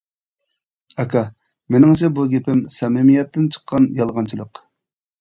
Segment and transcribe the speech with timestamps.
[1.03, 1.21] ئاكا.
[1.77, 4.69] مېنىڭچە بۇ گېپىم، سەمىمىيەتتىن چىققان يالغانچىلىق.